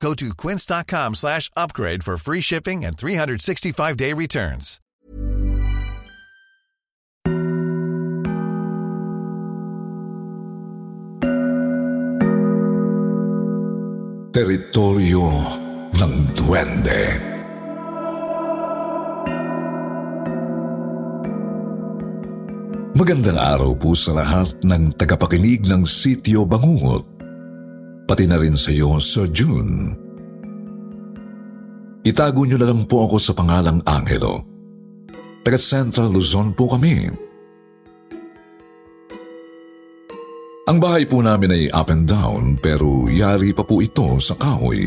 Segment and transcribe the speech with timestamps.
[0.00, 4.80] Go to quince.com slash upgrade for free shipping and 365-day returns.
[14.36, 15.24] Teritoryo
[15.96, 17.02] ng Duwende.
[23.00, 27.15] Magandang araw po sa lahat ng tagapakinig ng Sityo Bangungot.
[28.06, 29.90] Pati na rin sa iyo, Sir June.
[32.06, 34.46] Itago niyo na lang po ako sa pangalang Angelo.
[35.42, 37.10] Taga Central Luzon po kami.
[40.66, 44.86] Ang bahay po namin ay up and down pero yari pa po ito sa kahoy.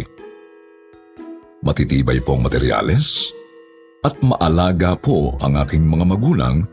[1.60, 3.36] Matitibay po ang materyales
[4.04, 6.64] at maalaga po ang aking mga magulang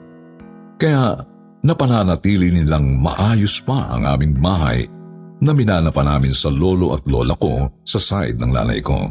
[0.79, 1.27] kaya
[1.67, 4.87] napananatili nilang maayos pa ang aming bahay
[5.41, 9.05] na minana pa namin sa lolo at lola ko sa side ng lalay ko.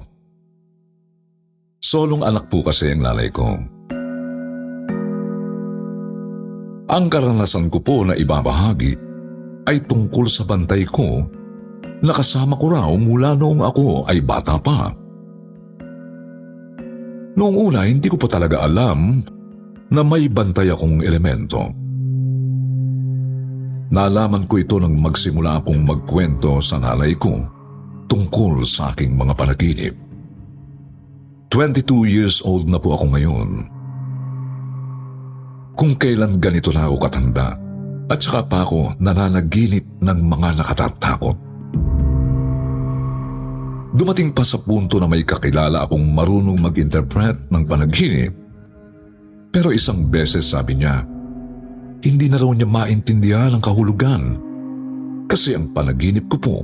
[1.78, 3.46] Solong anak po kasi ang lalay ko.
[6.86, 8.94] Ang karanasan ko po na ibabahagi
[9.70, 11.26] ay tungkol sa bantay ko
[12.02, 14.94] na kasama ko raw mula noong ako ay bata pa.
[17.36, 19.20] Noong una, hindi ko pa talaga alam
[19.92, 21.85] na may bantay akong elemento.
[23.94, 27.38] Nalaman ko ito nang magsimula akong magkwento sa nanay ko
[28.10, 29.94] tungkol sa aking mga panaginip.
[31.54, 33.50] 22 years old na po ako ngayon.
[35.76, 37.56] Kung kailan ganito na ako katanda,
[38.06, 41.38] at saka pa ako nananaginip ng mga nakatatakot.
[43.96, 48.34] Dumating pa sa punto na may kakilala akong marunong mag-interpret ng panaginip.
[49.56, 51.15] Pero isang beses sabi niya,
[52.06, 54.24] hindi na raw niya maintindihan ang kahulugan
[55.26, 56.58] kasi ang panaginip ko po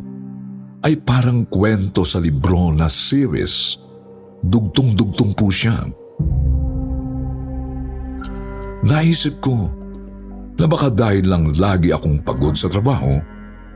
[0.86, 3.78] ay parang kwento sa libro na series.
[4.42, 5.86] Dugtong-dugtong po siya.
[8.82, 9.70] Naisip ko
[10.58, 13.18] na baka dahil lang lagi akong pagod sa trabaho,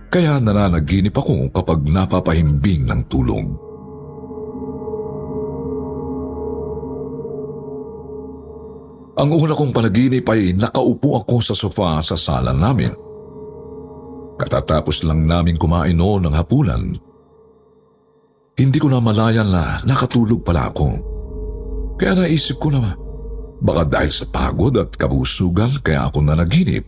[0.09, 3.64] kaya nananaginip ako kapag napapahimbing ng tulog.
[9.15, 12.91] Ang una kong panaginip ay nakaupo ako sa sofa sa sala namin.
[14.35, 16.83] Katatapos lang namin kumain noon ng hapunan.
[18.59, 20.87] Hindi ko na malayan na nakatulog pala ako.
[21.95, 22.95] Kaya naisip ko na
[23.63, 26.83] baka dahil sa pagod at kabusugan kaya ako nanaginip.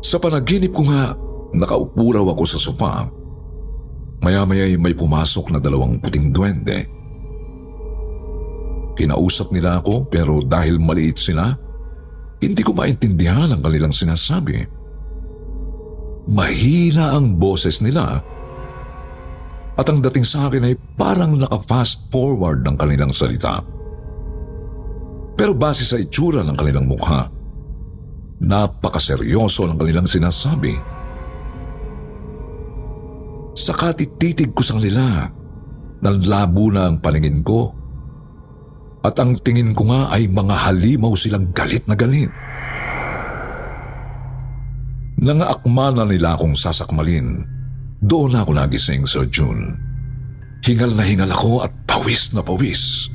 [0.00, 1.12] Sa panaginip ko nga,
[1.52, 2.92] nakaupo raw ako sa sofa.
[4.24, 6.97] Maya-maya'y may pumasok na dalawang puting duwende.
[8.98, 11.54] Kinausap nila ako pero dahil maliit sila,
[12.42, 14.66] hindi ko maintindihan ang kanilang sinasabi.
[16.34, 18.18] Mahina ang boses nila
[19.78, 23.62] at ang dating sa akin ay parang naka-fast forward ng kanilang salita.
[25.38, 27.30] Pero base sa itsura ng kanilang mukha,
[28.42, 30.74] napakaseryoso ng kanilang sinasabi.
[33.54, 35.30] Sa katititig ko sa kanila,
[36.02, 37.77] nanlabo na ang paningin ko
[39.08, 42.28] at ang tingin ko nga ay mga halimaw silang galit na galit.
[45.18, 47.42] Nangaakma na nila akong sasakmalin.
[47.98, 49.74] Doon ako nagising, Sir June.
[50.62, 53.10] Hingal na hingal ako at pawis na pawis.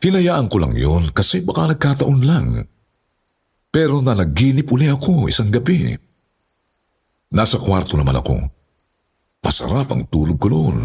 [0.00, 2.64] Hinayaan ko lang yon kasi baka nagkataon lang.
[3.68, 5.94] Pero nanaginip uli ako isang gabi.
[7.30, 8.42] Nasa kwarto naman ako.
[9.46, 10.82] Masarap ang tulog ko noon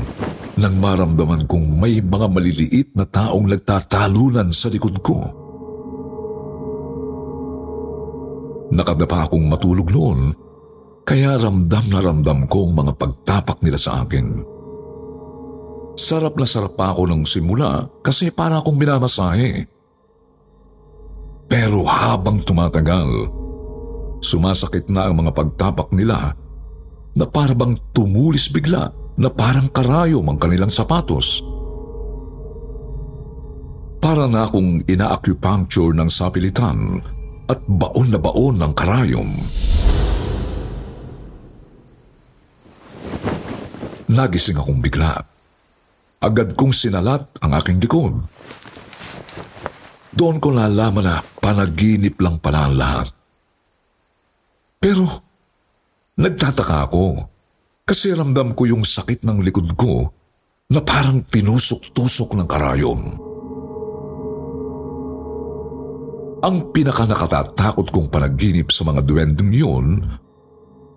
[0.62, 5.26] nang maramdaman kong may mga maliliit na taong nagtatalunan sa likod ko.
[8.70, 10.38] Nakadapa akong matulog noon,
[11.02, 14.46] kaya ramdam na ramdam ko ang mga pagtapak nila sa akin.
[15.98, 19.66] Sarap na sarap pa ako nung simula kasi para akong minamasahe.
[21.50, 23.34] Pero habang tumatagal,
[24.26, 26.34] sumasakit na ang mga pagtapak nila
[27.14, 28.90] na parabang tumulis bigla
[29.22, 31.46] na parang karayom ang kanilang sapatos.
[34.02, 36.98] Para na akong ina-acupuncture ng sapilitan
[37.46, 39.32] at baon na baon ng karayom.
[44.16, 45.18] nagising akong bigla.
[46.24, 48.16] Agad kong sinalat ang aking likod.
[50.16, 53.08] Doon ko nalaman na panaginip lang pala ang lahat.
[54.86, 55.10] Pero,
[56.14, 57.18] nagtataka ako
[57.90, 60.14] kasi ramdam ko yung sakit ng likod ko
[60.70, 63.02] na parang tinusok-tusok ng karayon.
[66.46, 70.06] Ang pinakanakatatakot kong panaginip sa mga duwendeng yun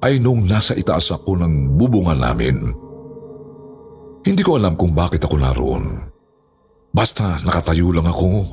[0.04, 2.76] ay nung nasa itaas ako ng bubungan namin.
[4.20, 5.84] Hindi ko alam kung bakit ako naroon.
[6.92, 8.44] Basta nakatayo lang ako,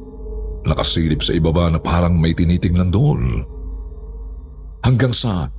[0.64, 3.55] nakasilip sa ibaba na parang may tinitingnan doon.
[4.86, 5.50] Hanggang sa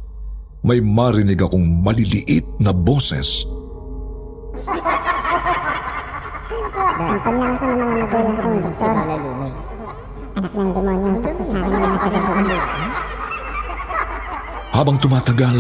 [0.62, 3.43] may marinig akong maliliit na boses.
[6.94, 8.94] Ang ko ng mga magulang kong doktor.
[10.37, 12.46] Anak ng demonyo ang tukso sa akin ng mga kagabuan.
[14.70, 15.58] Habang tumatagal,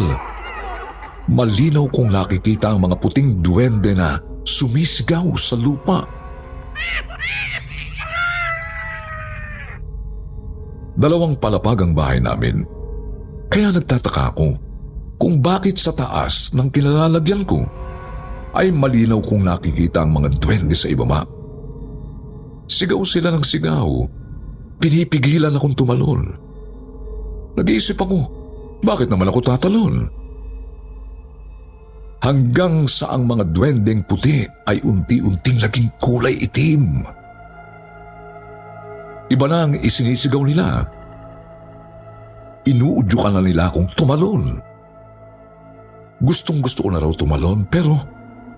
[1.26, 6.06] malinaw kong nakikita ang mga puting duwende na sumisigaw sa lupa.
[10.94, 12.75] Dalawang palapag ang bahay namin.
[13.46, 14.48] Kaya nagtataka ako
[15.16, 17.64] kung bakit sa taas ng kinalalagyan ko
[18.56, 21.24] ay malinaw kong nakikita ang mga duwende sa ibaba.
[22.66, 23.88] Sigaw sila ng sigaw.
[24.76, 26.36] Pinipigilan akong tumalon.
[27.56, 28.18] Nag-iisip ako,
[28.84, 30.10] bakit naman ako tatalon?
[32.26, 37.06] hanggang sa ang mga duwendeng puti ay unti-unting naging kulay itim.
[39.30, 40.86] Iba na ang isinisigaw nila.
[42.66, 44.58] Inuudyukan na nila akong tumalon.
[46.18, 47.94] Gustong gusto ko na raw tumalon pero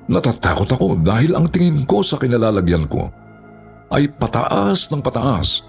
[0.08, 3.12] natatakot ako dahil ang tingin ko sa kinalalagyan ko
[3.92, 5.68] ay pataas ng pataas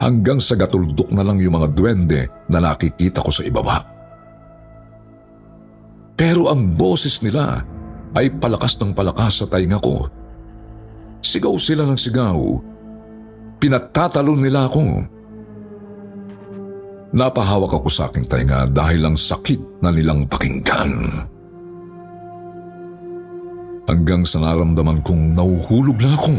[0.00, 3.84] hanggang sa gatuldok na lang yung mga duwende na nakikita ko sa ibaba.
[6.14, 7.60] Pero ang boses nila
[8.14, 10.06] ay palakas ng palakas sa tainga ko.
[11.18, 12.38] Sigaw sila ng sigaw.
[13.58, 15.08] Pinatatalon nila ako.
[17.14, 21.22] Napahawak ako sa aking tainga dahil ang sakit na nilang pakinggan.
[23.86, 26.34] Hanggang sa naramdaman kong nauhulog na ako.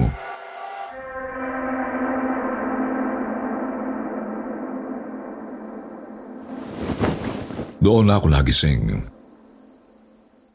[7.80, 9.00] Doon ako nagising.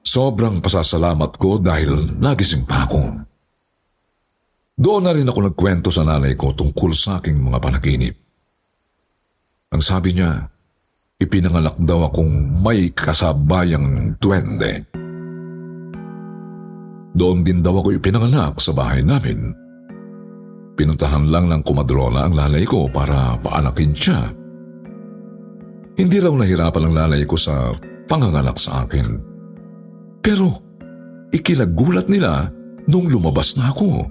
[0.05, 3.25] Sobrang pasasalamat ko dahil nagising pa ako.
[4.77, 8.30] Doon na rin ako nagkwento sa nanay ko tungkol sa aking mga panaginip.
[9.71, 10.51] Ang sabi niya,
[11.23, 14.83] ipinanganak daw akong may kasabayang duwende.
[17.15, 19.55] Doon din daw ako ipinanganak sa bahay namin.
[20.75, 24.21] Pinuntahan lang ng kumadrona ang lalay ko para paanakin siya.
[25.95, 27.71] Hindi raw nahirapan ang lalay ko sa
[28.11, 29.07] panganganak sa akin.
[30.19, 30.51] Pero
[31.31, 32.51] ikinagulat nila
[32.91, 34.03] nung lumabas na ako.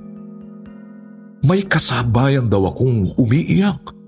[1.43, 3.98] May kasabayan daw akong umiiyak.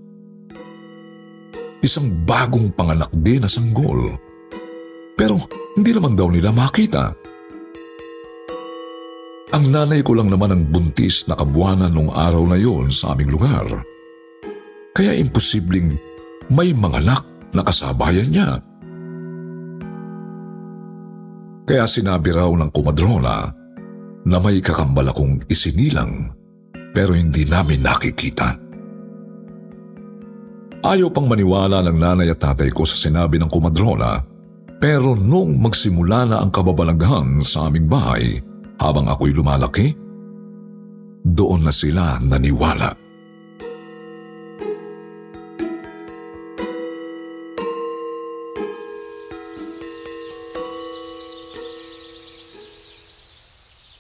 [1.82, 4.14] Isang bagong panganak din na sanggol.
[5.18, 5.38] Pero
[5.74, 7.14] hindi naman daw nila makita.
[9.52, 13.36] Ang nanay ko lang naman ang buntis na kabuwanan nung araw na yon sa aming
[13.36, 13.68] lugar.
[14.96, 15.98] Kaya imposibleng
[16.54, 18.50] may manganak na kasabayan niya.
[21.68, 23.52] Kaya sinabi raw ng kumadrona
[24.24, 26.32] na may kakambal akong isinilang
[26.92, 28.71] pero hindi namin nakikita.
[30.82, 34.18] Ayaw pang maniwala ng nanay at tatay ko sa sinabi ng kumadrona
[34.82, 38.42] pero nung magsimula na ang kababalaghan sa aming bahay
[38.82, 39.94] habang ako'y lumalaki,
[41.22, 42.98] doon na sila naniwala.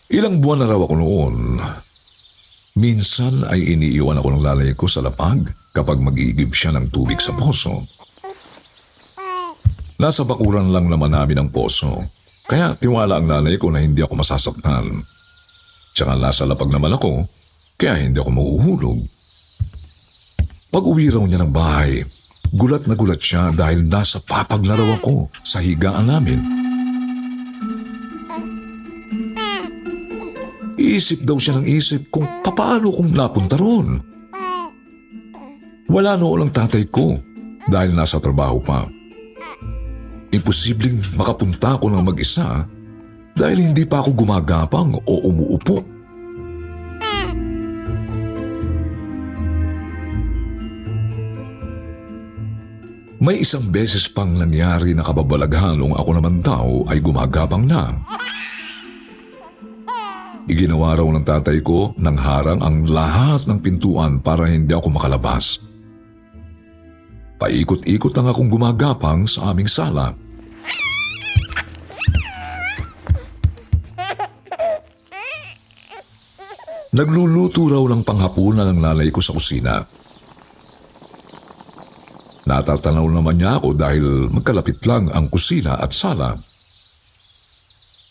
[0.09, 1.61] Ilang buwan na raw ako noon.
[2.73, 7.31] Minsan ay iniiwan ako ng lalay ko sa lapag kapag mag-iigib siya ng tubig sa
[7.35, 7.87] poso.
[10.01, 12.03] Nasa bakuran lang naman namin ang poso,
[12.49, 15.05] kaya tiwala ang nanay ko na hindi ako masasaktan.
[15.95, 17.23] Tsaka nasa lapag naman ako,
[17.79, 18.99] kaya hindi ako mauhulog.
[20.71, 22.01] Pag uwi raw niya ng bahay,
[22.51, 26.39] gulat na gulat siya dahil nasa papag na raw ako sa higaan namin.
[30.81, 34.10] Isip daw siya ng isip kung papaano kung napunta roon.
[35.89, 37.17] Wala noon ang tatay ko
[37.65, 38.85] dahil nasa trabaho pa.
[40.31, 42.63] Imposibleng makapunta ako ng mag-isa
[43.35, 45.83] dahil hindi pa ako gumagapang o umuupo.
[53.21, 57.93] May isang beses pang nangyari na kababalaghan nung ako naman daw ay gumagapang na.
[60.49, 65.70] Iginawa raw ng tatay ko ng harang ang lahat ng pintuan para hindi ako makalabas.
[67.41, 70.13] Paikot-ikot lang akong gumagapang sa aming sala.
[76.91, 79.81] Nagluluto raw ng panghapunan ng lalay ko sa kusina.
[82.45, 86.37] Natatanaw naman niya ako dahil magkalapit lang ang kusina at sala.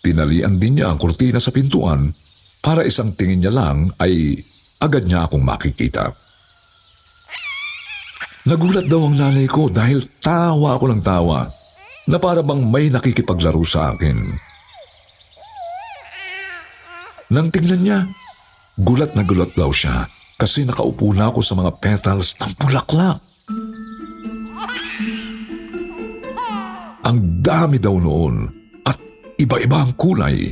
[0.00, 2.10] Tinalian din niya ang kurtina sa pintuan
[2.58, 4.42] para isang tingin niya lang ay
[4.80, 6.29] agad niya akong makikita.
[8.50, 11.46] Nagulat daw ang nanay ko dahil tawa ako ng tawa
[12.10, 14.26] na para bang may nakikipaglaro sa akin.
[17.30, 17.98] Nang tingnan niya,
[18.74, 23.22] gulat na gulat daw siya kasi nakaupo na ako sa mga petals ng bulaklak.
[27.06, 28.50] Ang dami daw noon
[28.82, 28.98] at
[29.38, 30.50] iba-iba ang kulay.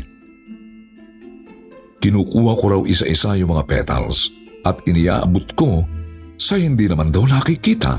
[1.99, 4.31] Kinukuha ko raw isa-isa yung mga petals
[4.63, 5.98] at iniaabot ko
[6.39, 7.99] sa hindi naman daw nakikita.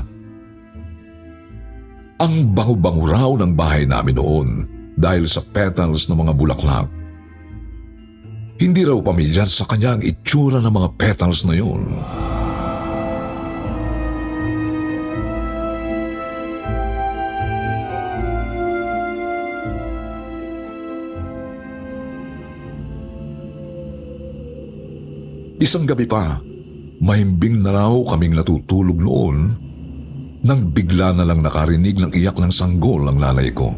[2.20, 4.48] Ang bango-bango raw ng bahay namin noon
[4.96, 6.88] dahil sa petals ng mga bulaklak.
[8.60, 11.84] Hindi raw pamilyar sa kanya ang itsura ng mga petals na yun.
[25.60, 26.40] Isang gabi pa,
[27.00, 29.56] mahimbing na raw kaming natutulog noon
[30.40, 33.76] nang bigla na lang nakarinig ng iyak ng sanggol ang lalay ko.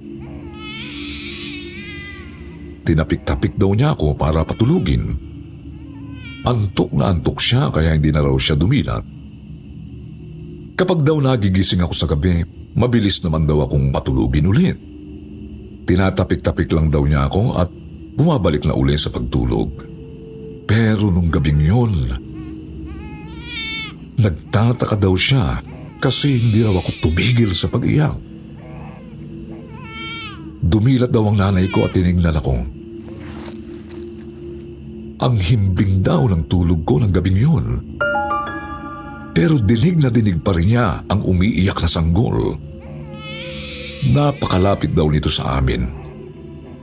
[2.82, 5.14] Tinapik-tapik daw niya ako para patulugin.
[6.42, 9.06] Antok na antok siya kaya hindi na raw siya dumilat.
[10.74, 12.42] Kapag daw nagigising ako sa gabi,
[12.74, 14.78] mabilis naman daw akong patulugin ulit.
[15.86, 17.70] Tinatapik-tapik lang daw niya ako at
[18.18, 19.70] bumabalik na uli sa pagtulog.
[20.66, 21.92] Pero nung gabing yun,
[24.22, 25.58] nagtataka daw siya
[25.98, 28.14] kasi hindi raw ako tumigil sa pag-iyak.
[30.62, 32.54] Dumilat daw ang nanay ko at tinignan ako.
[35.22, 37.66] Ang himbing daw ng tulog ko ng gabing yun.
[39.32, 42.58] Pero dinig na dinig pa rin niya ang umiiyak na sanggol.
[44.10, 45.86] Napakalapit daw nito sa amin.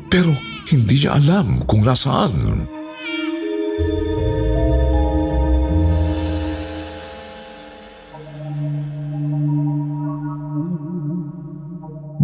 [0.07, 0.31] Pero
[0.71, 2.78] hindi niya alam kung nasaan.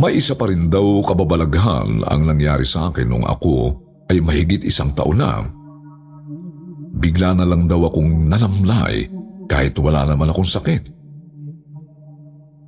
[0.06, 3.74] May isa pa rin daw kababalaghan ang nangyari sa akin nung ako
[4.14, 5.42] ay mahigit isang taon na.
[7.02, 9.10] Bigla na lang daw akong nanamlay
[9.50, 10.94] kahit wala naman akong sakit.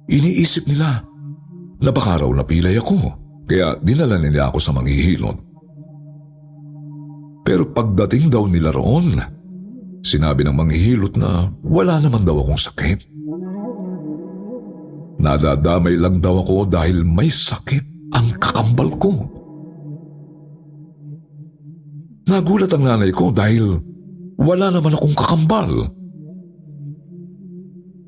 [0.10, 1.06] Iniisip nila
[1.78, 3.06] na baka raw napilay ako
[3.46, 5.38] kaya dinala nila ako sa manghihilot.
[7.46, 9.14] Pero pagdating daw nila roon,
[10.02, 13.17] sinabi ng manghihilot na wala naman daw akong sakit.
[15.18, 19.14] Nadadamay lang daw ako dahil may sakit ang kakambal ko.
[22.28, 23.82] Nagulat ang nanay ko dahil
[24.38, 25.72] wala naman akong kakambal.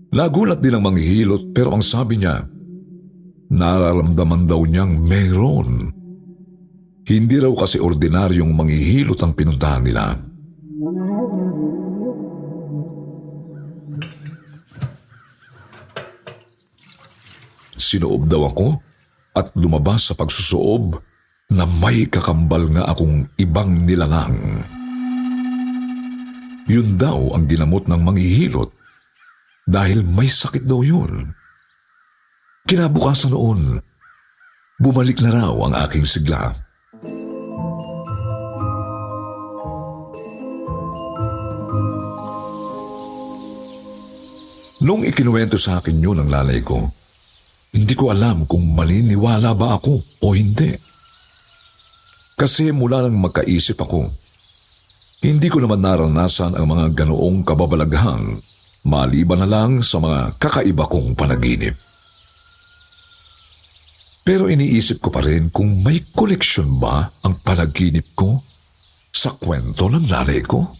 [0.09, 2.45] Nagulat din ang manghihilot pero ang sabi niya,
[3.49, 5.89] nararamdaman daw niyang mayroon.
[7.09, 10.28] Hindi raw kasi ordinaryong manghihilot ang pinuntahan nila.
[17.79, 18.75] Sinoob daw ako
[19.39, 20.99] at lumabas sa pagsusuob
[21.55, 24.35] na may kakambal nga akong ibang nilalang.
[26.69, 28.69] Yun daw ang ginamot ng manghihilot
[29.65, 31.33] dahil may sakit daw yun.
[32.69, 33.81] Kinabukasan noon,
[34.77, 36.53] bumalik na raw ang aking sigla.
[44.79, 46.98] Nung ikinuwento sa akin yun ng lalay ko,
[47.69, 50.73] hindi ko alam kung maliniwala ba ako o hindi.
[52.39, 54.09] Kasi mula nang magkaisip ako,
[55.19, 58.39] hindi ko naman naranasan ang mga ganoong kababalaghan
[58.87, 61.75] maliban na lang sa mga kakaiba kong panaginip.
[64.23, 68.39] Pero iniisip ko pa rin kung may koleksyon ba ang panaginip ko
[69.09, 70.78] sa kwento ng nanay ko.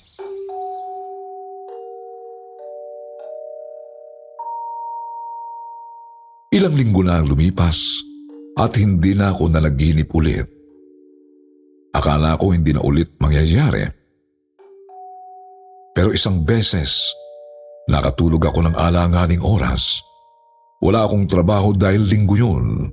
[6.50, 8.01] Ilang linggo na ang lumipas
[8.58, 10.50] at hindi na ako nalaginip ulit.
[11.94, 13.86] Akala ko hindi na ulit mangyayari.
[15.94, 17.13] Pero isang beses,
[17.86, 20.01] nakatulog ako ng alanganing oras.
[20.82, 22.89] Wala akong trabaho dahil linggo yun.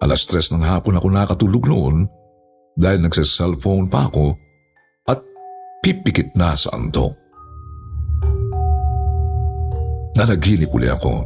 [0.00, 2.08] Alas tres ng hapon ako nakatulog noon
[2.72, 4.32] dahil nagsa-cellphone pa ako
[5.04, 5.20] at
[5.84, 7.12] pipikit na sa antok.
[10.16, 11.20] Nanaginip uli ako.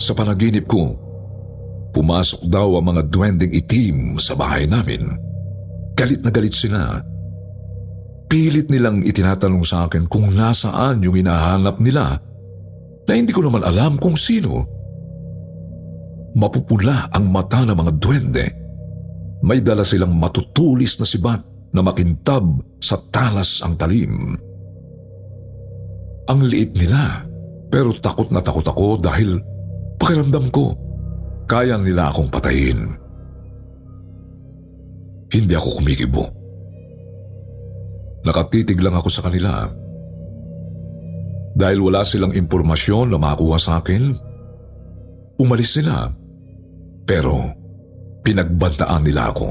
[0.00, 0.96] Sa panaginip ko,
[1.92, 5.04] pumasok daw ang mga duwending itim sa bahay namin.
[5.92, 7.04] Galit na galit sila.
[8.24, 12.16] Pilit nilang itinatanong sa akin kung nasaan yung hinahanap nila
[13.04, 14.64] na hindi ko naman alam kung sino.
[16.32, 18.46] Mapupula ang mata ng mga duwende.
[19.44, 21.42] May dala silang matutulis na sibat
[21.76, 22.46] na makintab
[22.80, 24.32] sa talas ang talim.
[26.30, 27.20] Ang liit nila,
[27.68, 29.49] pero takot na takot ako dahil
[30.00, 30.72] pakiramdam ko,
[31.44, 32.96] kaya nila akong patayin.
[35.30, 36.24] Hindi ako kumikibo.
[38.24, 39.68] Nakatitig lang ako sa kanila.
[41.54, 44.10] Dahil wala silang impormasyon na makuha sa akin,
[45.38, 46.08] umalis sila.
[47.04, 47.36] Pero
[48.24, 49.48] pinagbantaan nila ako.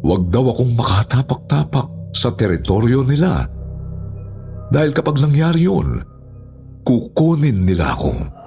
[0.00, 3.44] Huwag daw akong makatapak-tapak sa teritoryo nila.
[4.70, 6.00] Dahil kapag nangyari yun,
[6.86, 8.39] kukunin nila ako.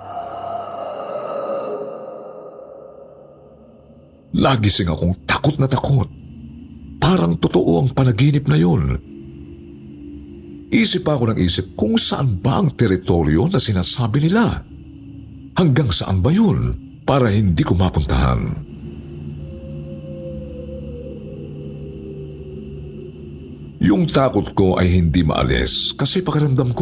[4.34, 6.10] Lagi sing akong takot na takot.
[6.98, 8.98] Parang totoo ang panaginip na yun.
[10.74, 14.66] Isip ako ng isip kung saan ba ang teritoryo na sinasabi nila.
[15.54, 16.74] Hanggang saan ba yun
[17.06, 18.74] para hindi ko mapuntahan?
[23.84, 26.82] Yung takot ko ay hindi maalis kasi pakiramdam ko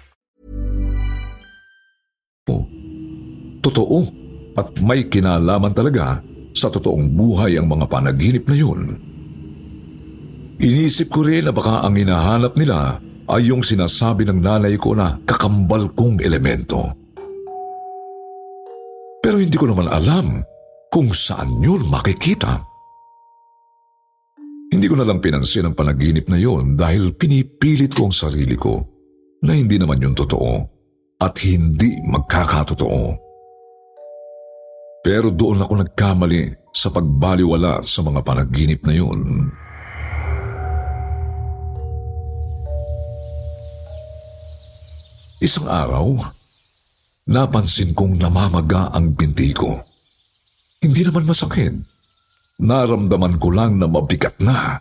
[3.61, 3.97] Totoo
[4.57, 6.19] at may kinalaman talaga
[6.51, 8.81] sa totoong buhay ang mga panaginip na yun.
[10.61, 12.99] Inisip ko rin na baka ang hinahanap nila
[13.31, 16.91] ay yung sinasabi ng nanay ko na kakambal kong elemento.
[19.21, 20.41] Pero hindi ko naman alam
[20.91, 22.61] kung saan yun makikita.
[24.71, 28.81] Hindi ko na lang pinansin ang panaginip na yon dahil pinipilit ko ang sarili ko
[29.45, 30.80] na hindi naman yun totoo
[31.21, 33.13] at hindi magkakatotoo.
[35.05, 39.21] Pero doon ako nagkamali sa pagbaliwala sa mga panaginip na yun.
[45.41, 46.21] Isang araw,
[47.29, 49.73] napansin kong namamaga ang binti ko.
[50.81, 51.73] Hindi naman masakit.
[52.61, 54.77] Naramdaman ko lang na mabigat na.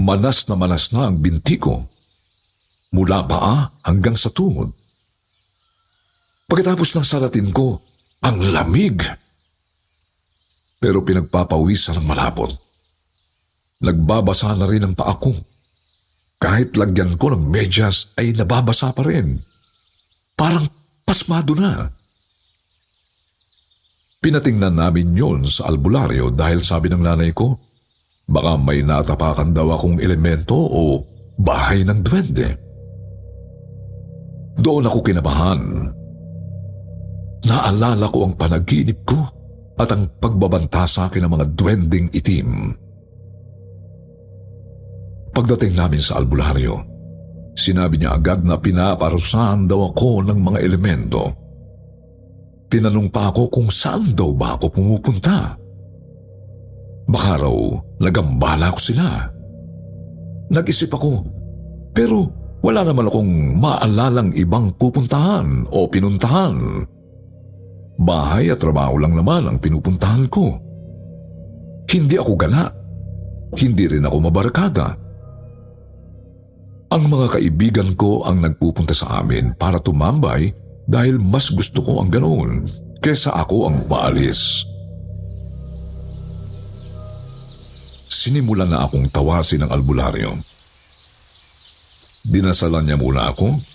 [0.00, 1.84] Manas na manas na ang binti ko.
[2.96, 4.81] Mula paa hanggang sa tuhod.
[6.46, 7.80] Pagkatapos ng salatin ko,
[8.22, 9.02] ang lamig.
[10.78, 12.50] Pero pinagpapawisan ng malapot.
[13.82, 15.34] Nagbabasa na rin ang paa ko.
[16.38, 19.38] Kahit lagyan ko ng medyas ay nababasa pa rin.
[20.34, 20.66] Parang
[21.06, 21.86] pasmado na.
[24.22, 27.58] Pinatingnan namin yon sa albularyo dahil sabi ng nanay ko,
[28.26, 31.02] baka may natapakan daw akong elemento o
[31.38, 32.48] bahay ng duwende.
[34.62, 35.90] Doon ako kinabahan.
[37.42, 39.18] Naalala ko ang panaginip ko
[39.78, 42.70] at ang pagbabanta sa akin ng mga duwending itim.
[45.32, 46.76] Pagdating namin sa albularyo,
[47.56, 51.22] sinabi niya agad na pinaparusahan daw ako ng mga elemento.
[52.68, 55.56] Tinanong pa ako kung saan daw ba ako pumupunta.
[57.08, 57.56] Baka raw
[58.00, 59.28] nagambala ko sila.
[60.52, 61.24] Nag-isip ako,
[61.96, 62.28] pero
[62.60, 66.86] wala naman akong maalalang ibang pupuntahan o pinuntahan.
[67.98, 70.56] Bahay at trabaho lang naman ang pinupuntahan ko.
[71.88, 72.72] Hindi ako gala.
[73.52, 74.96] Hindi rin ako mabarkada.
[76.92, 80.52] Ang mga kaibigan ko ang nagpupunta sa amin para tumambay
[80.84, 82.64] dahil mas gusto ko ang ganoon
[83.00, 84.64] kesa ako ang maalis.
[88.12, 90.36] Sinimulan na akong tawasin ng albularyo.
[92.22, 93.71] Dinasalan niya muna ako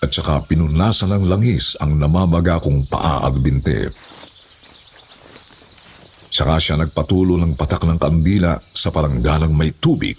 [0.00, 3.84] at saka pinunasan ng langis ang namamaga kong paa at binti.
[6.30, 10.16] Saka siya nagpatulo ng patak ng kandila sa palanggalang may tubig.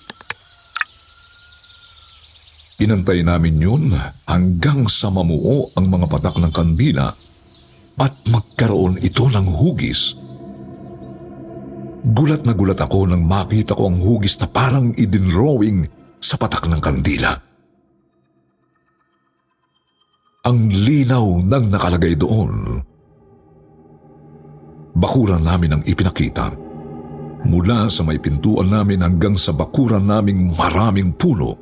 [2.81, 3.83] Inantay namin yun
[4.25, 7.13] hanggang sa mamuo ang mga patak ng kandila
[8.01, 10.17] at magkaroon ito ng hugis.
[12.01, 15.85] Gulat na gulat ako nang makita ko ang hugis na parang idinrawing
[16.17, 17.50] sa patak ng kandila.
[20.41, 22.81] Ang linaw ng nakalagay doon.
[24.97, 26.49] Bakuran namin ang ipinakita.
[27.45, 31.53] Mula sa may pintuan namin hanggang sa bakuran naming maraming puno.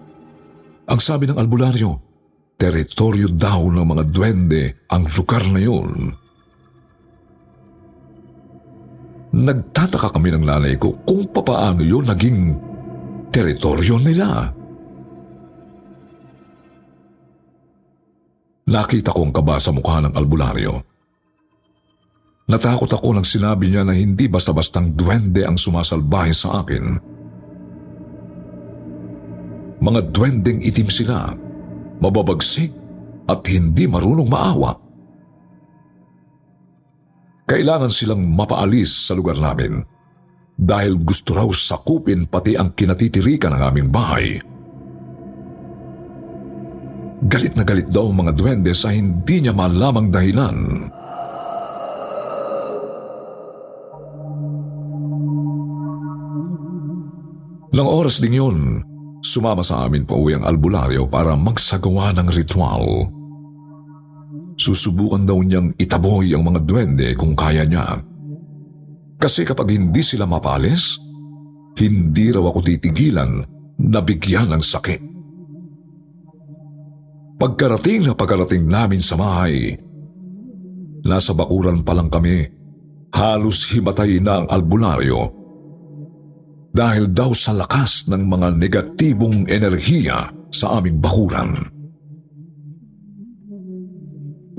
[0.88, 1.92] Ang sabi ng albularyo,
[2.56, 6.16] teritoryo daw ng mga duwende ang lugar na yun.
[9.36, 12.56] Nagtataka kami ng nanay ko kung papaano yun naging
[13.28, 14.59] teritoryo nila.
[18.70, 20.78] Nakita ko ang kaba sa mukha ng albularyo.
[22.50, 26.86] Natakot ako nang sinabi niya na hindi basta-bastang duwende ang sumasalbahe sa akin.
[29.82, 31.34] Mga duwendeng itim sila,
[32.02, 32.74] mababagsik
[33.30, 34.74] at hindi marunong maawa.
[37.50, 39.82] Kailangan silang mapaalis sa lugar namin
[40.60, 44.38] dahil gusto raw sakupin pati ang kinatitirikan ng aming bahay.
[47.30, 50.58] Galit na galit daw mga duwende sa hindi niya malamang dahilan.
[57.70, 58.82] Nang oras ding yun,
[59.22, 63.06] sumama sa amin pa uwi ang albularyo para magsagawa ng ritual.
[64.58, 68.02] Susubukan daw niyang itaboy ang mga duwende kung kaya niya.
[69.22, 70.98] Kasi kapag hindi sila mapalis,
[71.78, 73.32] hindi raw ako titigilan
[73.86, 75.19] na bigyan ng sakit.
[77.40, 79.72] Pagkarating na pagkarating namin sa bahay,
[81.08, 82.44] nasa bakuran pa lang kami,
[83.16, 85.40] halos himatay na ang albularyo
[86.76, 91.56] dahil daw sa lakas ng mga negatibong enerhiya sa aming bakuran.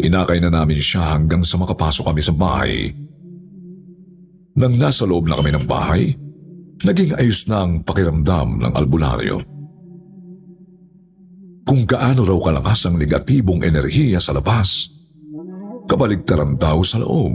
[0.01, 2.89] Inakay na namin siya hanggang sa makapasok kami sa bahay.
[4.57, 6.17] Nang nasa loob na kami ng bahay,
[6.81, 9.60] naging ayos na ang pakiramdam ng albularyo.
[11.65, 14.89] Kung gaano raw kalakas ang negatibong enerhiya sa labas,
[15.87, 17.35] kabaligtaran daw sa loob.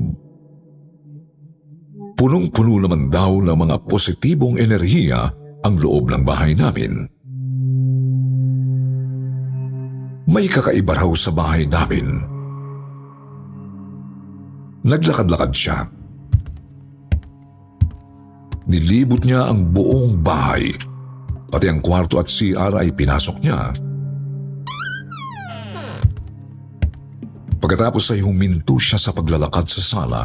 [2.16, 5.28] Punong-puno naman daw ng mga positibong enerhiya
[5.62, 7.12] ang loob ng bahay namin.
[10.26, 12.08] May kakaiba raw sa bahay namin.
[14.86, 15.86] Naglakad-lakad siya.
[18.66, 20.74] Nilibot niya ang buong bahay.
[21.50, 23.70] Pati ang kwarto at CR ay pinasok niya.
[27.65, 30.21] Pagkatapos ay huminto siya sa paglalakad sa sala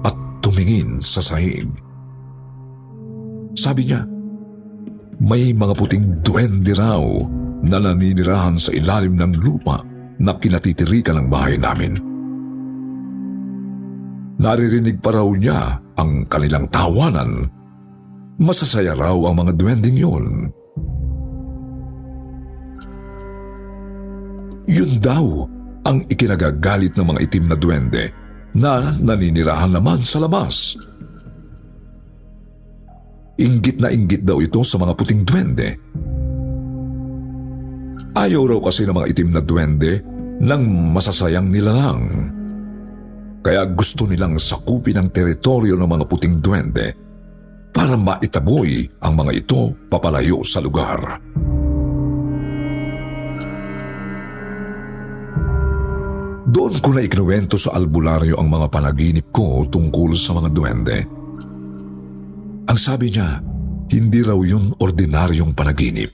[0.00, 1.68] at tumingin sa sahig.
[3.52, 4.08] Sabi niya,
[5.20, 7.04] may mga puting duwende raw
[7.60, 9.84] na naninirahan sa ilalim ng lupa
[10.24, 11.92] na kinatitirikan ng bahay namin.
[14.40, 17.44] Naririnig pa raw niya ang kanilang tawanan.
[18.40, 20.48] Masasaya raw ang mga duwending yun.
[24.64, 25.59] Yun daw
[25.90, 28.04] ang ikinagagalit ng mga itim na duwende
[28.54, 30.78] na naninirahan naman sa labas.
[33.42, 35.68] Inggit na inggit daw ito sa mga puting duwende.
[38.14, 39.92] Ayaw raw kasi ng mga itim na duwende
[40.38, 40.62] ng
[40.94, 42.00] masasayang nila lang.
[43.40, 46.86] Kaya gusto nilang sakupin ang teritoryo ng mga puting duwende
[47.72, 51.00] para maitaboy ang mga ito papalayo sa lugar.
[56.50, 60.98] Doon ko na ikinuwento sa albularyo ang mga panaginip ko tungkol sa mga duwende.
[62.66, 63.38] Ang sabi niya,
[63.94, 66.10] hindi raw yun ordinaryong panaginip.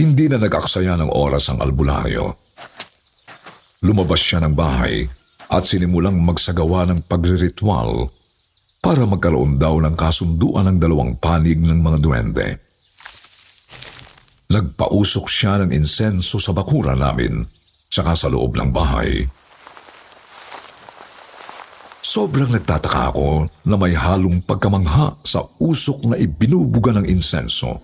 [0.00, 2.24] Hindi na nag-aksaya ng oras ang albularyo.
[3.84, 5.04] Lumabas siya ng bahay
[5.52, 8.08] at sinimulang magsagawa ng pagriritual
[8.80, 12.48] para magkaroon daw ng kasunduan ng dalawang panig ng mga duwende.
[14.50, 17.44] Nagpausok siya ng insenso sa bakura namin,
[17.86, 19.22] saka sa loob ng bahay.
[22.02, 27.78] Sobrang nagtataka ako na may halong pagkamangha sa usok na ibinubuga ng insenso.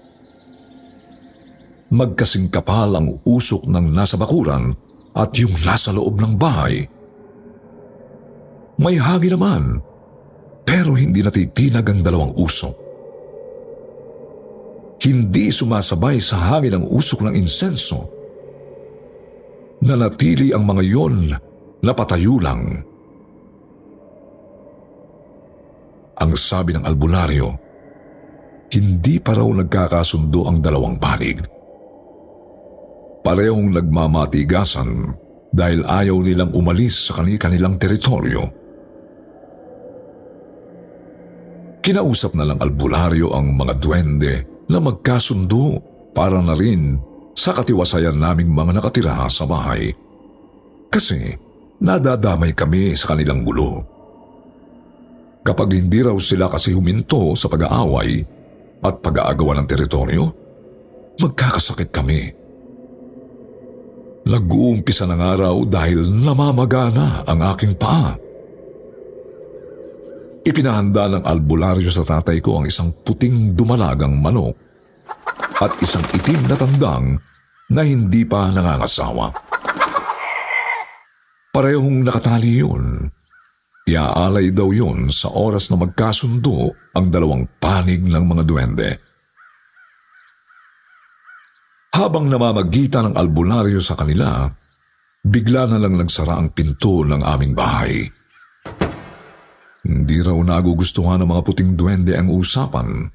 [1.86, 4.74] magkasing kapal ang usok ng nasa bakuran
[5.14, 6.82] at yung nasa loob ng bahay.
[8.76, 9.62] May hangin naman,
[10.66, 12.74] pero hindi natitinag ang dalawang usok.
[14.98, 18.10] Hindi sumasabay sa hangin ang usok ng insenso.
[19.86, 21.16] Nanatili ang mga yon
[21.86, 22.82] na patayo lang.
[26.16, 27.48] Ang sabi ng albularyo,
[28.74, 31.38] hindi pa raw nagkakasundo ang dalawang panig.
[33.22, 34.90] Parehong nagmamatigasan
[35.54, 38.65] dahil ayaw nilang umalis sa kanilang teritoryo.
[41.86, 44.34] Kinausap na lang albularyo ang mga duwende
[44.66, 45.78] na magkasundo
[46.10, 46.98] para na rin
[47.30, 49.94] sa katiwasayan naming mga nakatira sa bahay.
[50.90, 51.30] Kasi
[51.78, 53.86] nadadamay kami sa kanilang gulo.
[55.46, 58.18] Kapag hindi raw sila kasi huminto sa pag-aaway
[58.82, 60.24] at pag-aagawa ng teritoryo,
[61.22, 62.34] magkakasakit kami.
[64.26, 68.25] Nag-uumpisa ng araw dahil namamagana ang aking paa.
[70.46, 74.54] Ipinahanda ng albularyo sa tatay ko ang isang puting dumalagang manok
[75.58, 77.18] at isang itim na tandang
[77.74, 79.34] na hindi pa nangangasawa.
[81.50, 83.10] Parehong nakatali yun
[83.86, 88.90] Iaalay daw yun sa oras na magkasundo ang dalawang panig ng mga duwende.
[91.94, 94.50] Habang namamagitan ng albularyo sa kanila,
[95.22, 98.02] bigla na lang nagsara ang pinto ng aming bahay.
[99.86, 103.06] Hindi raw nagugustuhan ng mga puting duwende ang usapan.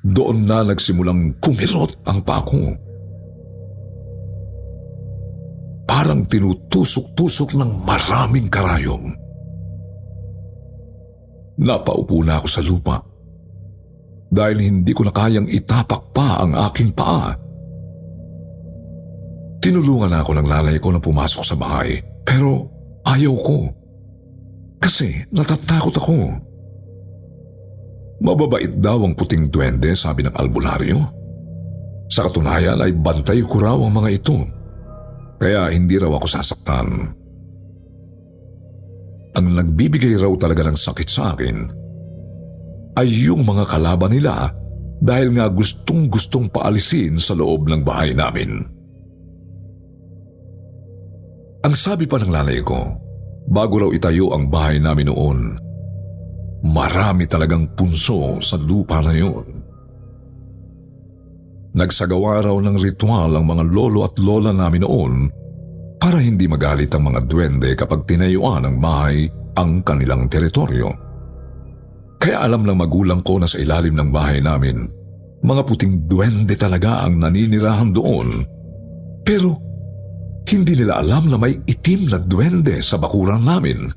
[0.00, 2.72] Doon na nagsimulang kumirot ang pako.
[5.84, 9.12] Parang tinutusok-tusok ng maraming karayom.
[11.58, 12.96] Napaupo na ako sa lupa.
[14.28, 17.32] Dahil hindi ko na kayang itapak pa ang aking paa.
[19.58, 21.98] Tinulungan ako ng lalay ko na pumasok sa bahay.
[22.22, 22.68] Pero
[23.04, 23.77] ayaw ko.
[24.78, 26.16] Kasi natatakot ako.
[28.18, 30.98] Mababait daw ang puting duwende, sabi ng albularyo.
[32.08, 34.38] Sa katunayan ay bantay ko raw ang mga ito.
[35.38, 36.88] Kaya hindi raw ako sasaktan.
[39.38, 41.56] Ang nagbibigay raw talaga ng sakit sa akin
[42.98, 44.50] ay yung mga kalaban nila
[44.98, 48.66] dahil nga gustong-gustong paalisin sa loob ng bahay namin.
[51.62, 52.98] Ang sabi pa ng lalay ko,
[53.48, 55.38] bago raw itayo ang bahay namin noon,
[56.68, 59.46] marami talagang punso sa lupa na yun.
[61.72, 65.14] Nagsagawa raw ng ritual ang mga lolo at lola namin noon
[65.98, 69.26] para hindi magalit ang mga duwende kapag tinayuan ng bahay
[69.58, 70.88] ang kanilang teritoryo.
[72.18, 74.90] Kaya alam ng magulang ko na sa ilalim ng bahay namin,
[75.38, 78.42] mga puting duwende talaga ang naninirahan doon.
[79.22, 79.67] Pero
[80.52, 83.88] hindi nila alam na may itim na duwende sa bakuran namin.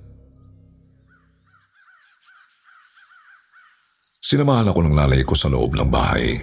[4.22, 6.40] Sinamahan ako ng lalay ko sa loob ng bahay.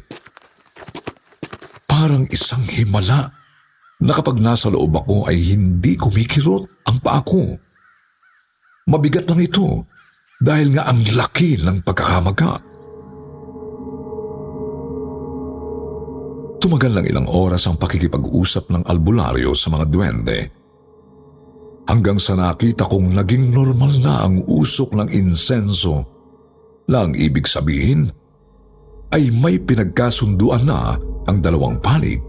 [1.89, 3.33] Parang isang himala
[4.05, 7.57] na kapag nasa loob ako ay hindi kumikirot ang paa ko.
[8.93, 9.89] Mabigat lang ito
[10.39, 12.61] dahil nga ang laki ng pagkakamaga.
[16.59, 20.39] Tumagal lang ilang oras ang pakikipag-usap ng albularyo sa mga duwende.
[21.87, 26.05] Hanggang sa nakita kong naging normal na ang usok ng insenso
[26.91, 28.11] lang ibig sabihin
[29.15, 30.99] ay may pinagkasunduan na
[31.31, 32.21] ang dalawang panig.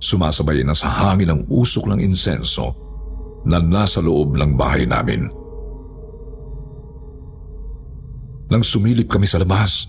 [0.00, 2.72] Sumasabay na sa hangin ang usok ng insenso
[3.44, 5.26] na nasa loob ng bahay namin.
[8.52, 9.88] Nang sumilip kami sa labas,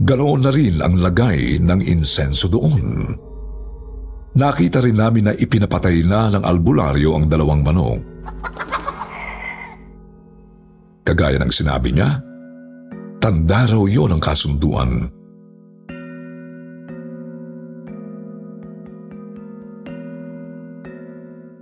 [0.00, 3.12] ganoon na rin ang lagay ng insenso doon.
[4.32, 8.00] Nakita rin namin na ipinapatay na ng albularyo ang dalawang manok.
[11.04, 12.16] Kagaya ng sinabi niya,
[13.20, 15.12] tanda raw yon ang kasunduan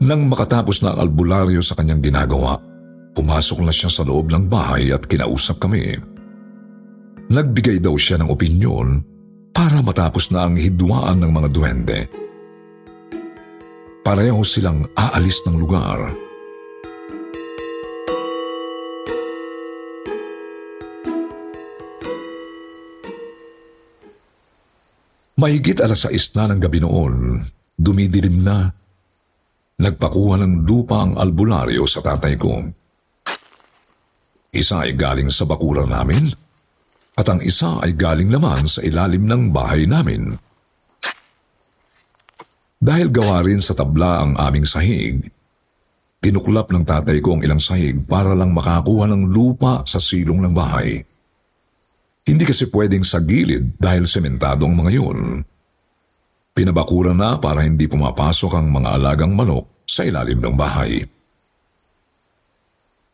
[0.00, 2.58] Nang makatapos na ang albularyo sa kanyang ginagawa,
[3.14, 6.02] pumasok na siya sa loob ng bahay at kinausap kami.
[7.30, 8.88] Nagbigay daw siya ng opinyon
[9.54, 11.98] para matapos na ang hidwaan ng mga duwende.
[14.02, 16.10] Pareho silang aalis ng lugar.
[25.38, 27.38] Mahigit alas 6 na ng gabi noon,
[27.78, 28.74] dumidilim na
[29.78, 32.58] nagpakuha ng lupa ang albularyo sa tatay ko.
[34.50, 36.49] Isa ay galing sa bakura namin
[37.20, 40.32] at ang isa ay galing naman sa ilalim ng bahay namin.
[42.80, 45.20] Dahil gawa rin sa tabla ang aming sahig,
[46.24, 50.54] tinuklap ng tatay ko ang ilang sahig para lang makakuha ng lupa sa silong ng
[50.56, 51.04] bahay.
[52.24, 55.44] Hindi kasi pwedeng sa gilid dahil sementado ang mga yun.
[56.56, 61.04] Pinabakura na para hindi pumapasok ang mga alagang manok sa ilalim ng bahay.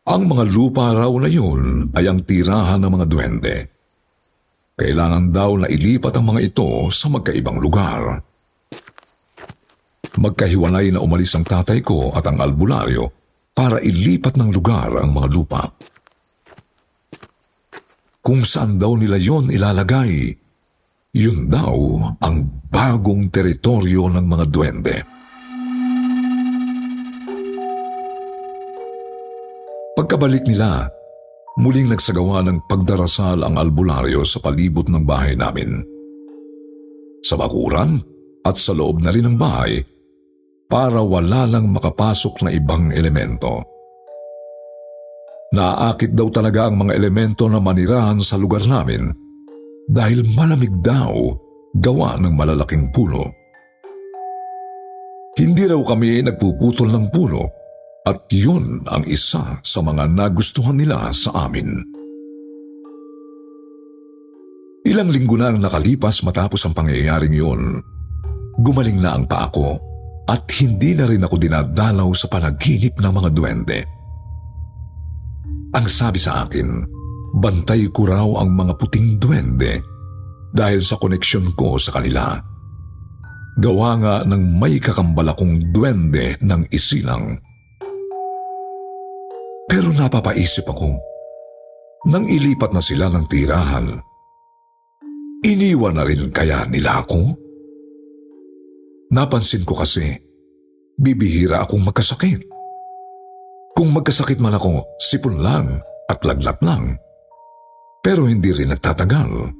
[0.07, 3.76] Ang mga lupa raw na yun ay ang tirahan ng mga duwende.
[4.77, 8.21] Kailangan daw na ilipat ang mga ito sa magkaibang lugar.
[10.21, 13.09] Magkahiwalay na umalis ang tatay ko at ang albularyo
[13.57, 15.65] para ilipat ng lugar ang mga lupa.
[18.21, 20.29] Kung saan daw nila yon ilalagay,
[21.17, 21.73] yun daw
[22.21, 24.95] ang bagong teritoryo ng mga duwende.
[29.97, 30.85] Pagkabalik nila,
[31.57, 35.81] muling nagsagawa ng pagdarasal ang albularyo sa palibot ng bahay namin.
[37.25, 37.97] Sa bakuran
[38.45, 39.81] at sa loob na rin ng bahay
[40.69, 43.65] para wala lang makapasok na ibang elemento.
[45.57, 49.09] Naaakit daw talaga ang mga elemento na manirahan sa lugar namin
[49.87, 51.15] dahil malamig daw
[51.79, 53.31] gawa ng malalaking puno.
[55.39, 57.66] Hindi raw kami nagpuputol ng puno
[58.07, 61.83] at yun ang isa sa mga nagustuhan nila sa amin.
[64.87, 67.83] Ilang linggo na ang nakalipas matapos ang pangyayaring yun.
[68.63, 69.75] Gumaling na ang paa ko
[70.31, 73.79] at hindi na rin ako dinadalaw sa panaginip ng mga duwende.
[75.75, 76.87] Ang sabi sa akin,
[77.35, 79.83] bantay ko raw ang mga puting duwende
[80.55, 82.39] dahil sa koneksyon ko sa kanila.
[83.59, 87.35] Gawa nga ng may kakambal akong duwende ng isilang.
[89.67, 90.95] Pero napapaisip ako,
[92.07, 93.99] nang ilipat na sila ng tirahan,
[95.43, 97.35] iniwan na rin kaya nila ako?
[99.11, 100.15] Napansin ko kasi,
[100.95, 102.47] bibihira akong magkasakit.
[103.75, 106.95] Kung magkasakit man ako, sipon lang at laglat lang.
[107.99, 109.51] Pero hindi rin nagtatagal.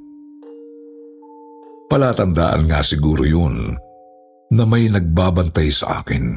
[1.92, 3.76] Palatandaan nga siguro yun
[4.48, 6.32] na may nagbabantay sa akin.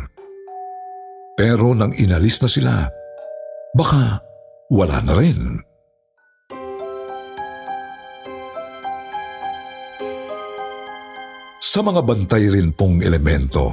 [1.39, 2.75] Pero nang inalis na sila,
[3.75, 4.19] baka
[4.71, 5.39] wala na rin.
[11.61, 13.71] Sa mga bantay rin pong elemento,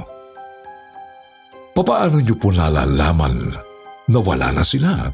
[1.75, 3.51] papaano niyo po nalalaman
[4.07, 5.11] na wala na sila?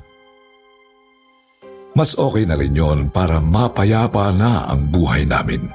[1.95, 5.65] Mas okay na rin yon para mapayapa na ang buhay namin.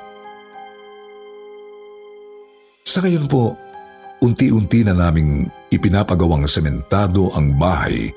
[2.84, 3.56] Sa ngayon po,
[4.20, 8.12] unti-unti na naming ipinapagawang sementado ang bahay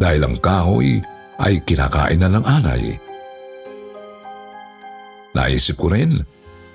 [0.00, 1.04] dahil ang kahoy
[1.36, 2.96] ay kinakain na ng anay.
[5.36, 6.24] Naisip ko rin,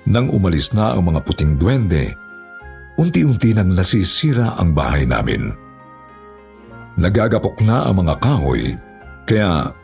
[0.06, 2.14] nang umalis na ang mga puting duwende,
[2.94, 5.50] unti-unti nang nasisira ang bahay namin.
[6.96, 8.78] Nagagapok na ang mga kahoy,
[9.26, 9.74] kaya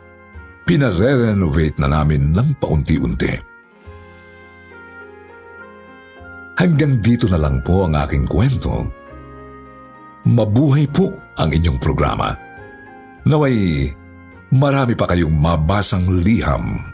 [0.63, 3.35] pinare-renovate na namin ng paunti-unti.
[6.57, 8.87] Hanggang dito na lang po ang aking kwento.
[10.23, 12.42] Mabuhay po ang inyong programa.
[13.23, 13.87] Naway,
[14.51, 16.93] marami pa kayong mabasang liham.